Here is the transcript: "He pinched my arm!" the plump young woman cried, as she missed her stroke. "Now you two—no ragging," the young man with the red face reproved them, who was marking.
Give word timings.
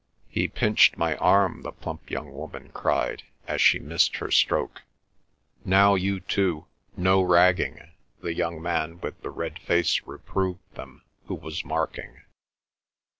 "He 0.29 0.47
pinched 0.47 0.97
my 0.97 1.15
arm!" 1.17 1.61
the 1.61 1.71
plump 1.71 2.09
young 2.09 2.33
woman 2.33 2.71
cried, 2.73 3.21
as 3.47 3.61
she 3.61 3.77
missed 3.77 4.15
her 4.15 4.31
stroke. 4.31 4.81
"Now 5.63 5.93
you 5.93 6.19
two—no 6.21 7.21
ragging," 7.21 7.91
the 8.19 8.33
young 8.33 8.59
man 8.63 8.99
with 8.99 9.21
the 9.21 9.29
red 9.29 9.59
face 9.59 10.01
reproved 10.07 10.73
them, 10.73 11.03
who 11.27 11.35
was 11.35 11.63
marking. 11.63 12.21